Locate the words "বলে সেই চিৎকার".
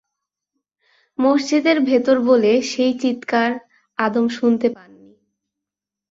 2.21-3.51